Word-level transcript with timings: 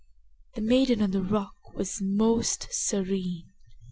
The 0.55 0.61
maiden 0.61 1.03
on 1.03 1.11
the 1.11 1.21
rock 1.21 1.75
was 1.75 2.01
most 2.01 2.69
serene. 2.71 3.51